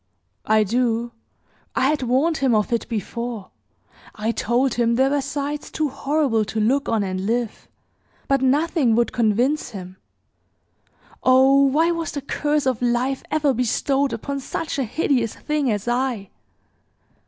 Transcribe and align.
"I 0.47 0.63
do. 0.63 1.11
I 1.75 1.81
had 1.85 2.01
warned 2.01 2.37
him 2.37 2.55
of 2.55 2.73
it 2.73 2.89
before. 2.89 3.51
I 4.15 4.31
told 4.31 4.73
him 4.73 4.95
there 4.95 5.11
were 5.11 5.21
sights 5.21 5.69
too 5.69 5.89
horrible 5.89 6.43
to 6.43 6.59
look 6.59 6.89
on 6.89 7.03
and 7.03 7.27
live, 7.27 7.67
but 8.27 8.41
nothing 8.41 8.95
would 8.95 9.11
convince 9.13 9.69
him! 9.69 9.97
Oh, 11.21 11.65
why 11.67 11.91
was 11.91 12.13
the 12.13 12.21
curse 12.21 12.65
of 12.65 12.81
life 12.81 13.21
ever 13.29 13.53
bestowed 13.53 14.11
upon 14.11 14.39
such 14.39 14.79
a 14.79 14.85
hideous 14.85 15.35
thing 15.35 15.69
as 15.71 15.87
I!" 15.87 16.31